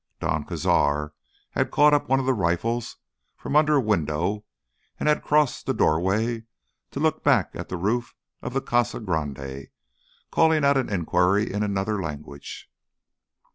Don 0.19 0.45
Cazar 0.45 1.11
had 1.51 1.69
caught 1.69 1.93
up 1.93 2.09
one 2.09 2.19
of 2.19 2.25
the 2.25 2.33
rifles 2.33 2.97
from 3.37 3.55
under 3.55 3.75
a 3.75 3.79
window 3.79 4.45
and 4.99 5.07
had 5.07 5.21
crossed 5.21 5.67
the 5.67 5.75
doorway 5.75 6.45
to 6.89 6.99
look 6.99 7.23
back 7.23 7.51
at 7.53 7.69
the 7.69 7.77
roof 7.77 8.15
of 8.41 8.53
the 8.55 8.61
Casa 8.61 8.99
Grande, 8.99 9.67
calling 10.31 10.65
out 10.65 10.75
an 10.75 10.89
inquiry 10.89 11.53
in 11.53 11.61
another 11.61 12.01
language. 12.01 12.67